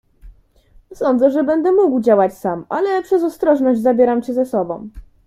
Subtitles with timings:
[0.93, 4.89] "Sądzę, że będę mógł działać sam, ale przez ostrożność zabieram cię ze sobą."